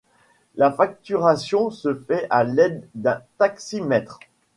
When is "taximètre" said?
3.37-4.19